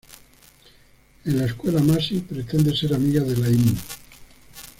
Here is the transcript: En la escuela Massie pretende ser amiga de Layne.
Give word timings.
En 1.25 1.37
la 1.37 1.45
escuela 1.45 1.79
Massie 1.79 2.21
pretende 2.21 2.75
ser 2.75 2.95
amiga 2.95 3.21
de 3.21 3.37
Layne. 3.37 3.75